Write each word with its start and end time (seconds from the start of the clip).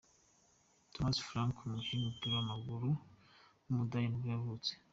Thomas 0.93 1.17
Franck, 1.27 1.55
umukinnyi 1.61 2.03
w’umupira 2.03 2.33
w’amaguru 2.35 2.89
w’umudage 3.65 4.07
nibwo 4.07 4.27
yavutse. 4.35 4.71